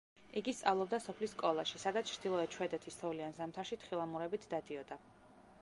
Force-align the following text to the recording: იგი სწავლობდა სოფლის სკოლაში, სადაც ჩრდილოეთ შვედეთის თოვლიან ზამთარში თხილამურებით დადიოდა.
იგი 0.39 0.53
სწავლობდა 0.59 0.99
სოფლის 1.07 1.35
სკოლაში, 1.37 1.81
სადაც 1.83 2.09
ჩრდილოეთ 2.13 2.57
შვედეთის 2.57 2.99
თოვლიან 3.03 3.39
ზამთარში 3.41 3.81
თხილამურებით 3.85 4.53
დადიოდა. 4.57 5.03